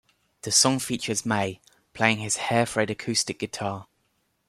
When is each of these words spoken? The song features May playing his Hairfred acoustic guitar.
The 0.41 0.51
song 0.51 0.79
features 0.79 1.27
May 1.27 1.61
playing 1.93 2.17
his 2.17 2.37
Hairfred 2.37 2.89
acoustic 2.89 3.37
guitar. 3.37 3.85